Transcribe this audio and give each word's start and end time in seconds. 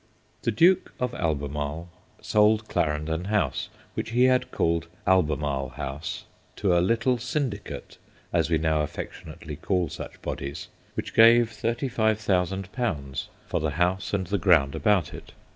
The 0.41 0.49
Duke 0.51 0.93
of 0.99 1.13
Albemarle 1.13 1.87
sold 2.21 2.67
Clarendon 2.67 3.25
House, 3.25 3.69
which 3.93 4.09
he 4.09 4.23
had 4.23 4.49
called 4.49 4.87
Albemarle 5.05 5.73
House, 5.75 6.23
to 6.55 6.75
a 6.75 6.81
'little 6.81 7.19
syndicate' 7.19 7.99
as 8.33 8.49
we 8.49 8.57
now 8.57 8.81
affectionately 8.81 9.55
call 9.57 9.89
such 9.89 10.19
bodies 10.23 10.69
which 10.95 11.13
gave 11.13 11.51
35,000 11.51 12.67
for 13.45 13.59
the 13.59 13.69
house 13.77 14.11
and 14.11 14.25
the 14.25 14.39
ground 14.39 14.73
about 14.73 15.13
it. 15.13 15.33